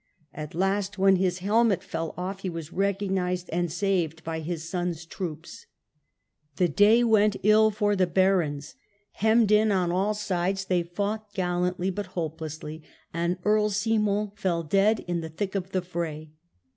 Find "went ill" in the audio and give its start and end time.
7.03-7.69